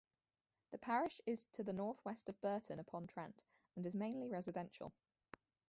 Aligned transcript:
The 0.71 0.79
parish 0.79 1.21
is 1.27 1.43
to 1.51 1.63
the 1.63 1.73
northwest 1.73 2.27
of 2.27 2.41
Burton 2.41 2.79
upon 2.79 3.05
Trent 3.05 3.43
and 3.75 3.85
is 3.85 3.95
mainly 3.95 4.27
residential. 4.29 4.91